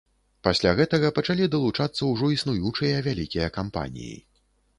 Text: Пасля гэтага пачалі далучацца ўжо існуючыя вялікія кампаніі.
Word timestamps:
Пасля 0.45 0.69
гэтага 0.79 1.11
пачалі 1.19 1.49
далучацца 1.55 2.01
ўжо 2.13 2.31
існуючыя 2.37 3.05
вялікія 3.11 3.53
кампаніі. 3.61 4.19